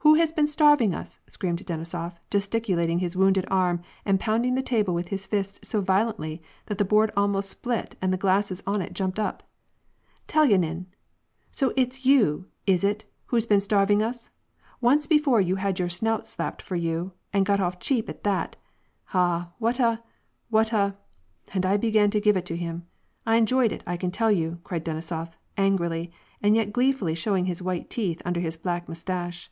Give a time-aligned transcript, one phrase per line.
[0.00, 4.94] Who has been starving us?" screamed Denisof, gesticulating his wounded arm, and pounding the table
[4.94, 8.92] with his fist so violently that the board almost split and the glasses on it
[8.92, 9.42] jumped up."
[10.28, 10.86] Telyanin!—
[11.32, 14.30] * So it's you, is it, who's been starving us?
[14.80, 18.54] Once before you had your snout slapped for you, and got off cheap at that.
[19.12, 19.50] Ah!
[19.58, 20.02] what a—
[20.50, 20.96] what a
[21.52, 22.86] '—and I began to give it to him.
[23.26, 27.60] I enjoyed it, I can tell you," cried Denisof, angrily and yet gleefully showing his
[27.60, 29.50] white teeth under his black mustache.